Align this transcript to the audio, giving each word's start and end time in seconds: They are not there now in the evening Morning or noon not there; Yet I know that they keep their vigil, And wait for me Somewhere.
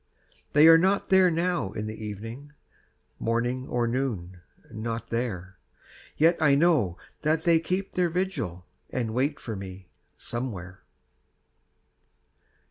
They 0.53 0.67
are 0.67 0.79
not 0.79 1.09
there 1.09 1.29
now 1.29 1.73
in 1.73 1.85
the 1.85 2.03
evening 2.03 2.53
Morning 3.19 3.67
or 3.67 3.85
noon 3.87 4.41
not 4.71 5.11
there; 5.11 5.59
Yet 6.17 6.41
I 6.41 6.55
know 6.55 6.97
that 7.21 7.43
they 7.43 7.59
keep 7.59 7.93
their 7.93 8.09
vigil, 8.09 8.65
And 8.89 9.13
wait 9.13 9.39
for 9.39 9.55
me 9.55 9.89
Somewhere. 10.17 10.81